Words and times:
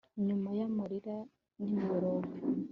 nyuma 0.27 0.49
y'amarira 0.59 1.15
n'imiborogo 1.57 2.29